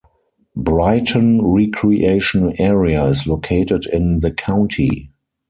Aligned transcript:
Brighton 0.55 1.43
Recreation 1.45 2.59
Area 2.59 3.05
is 3.05 3.27
located 3.27 3.85
in 3.93 4.21
the 4.21 4.31
county. 4.31 5.11